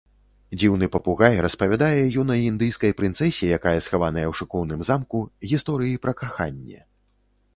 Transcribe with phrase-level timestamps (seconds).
[0.59, 5.19] Дзіўны папугай распавядае юнай індыйскай прынцэсе, якая схаваная у шыкоўным замку,
[5.51, 6.81] гісторыі пра каханне.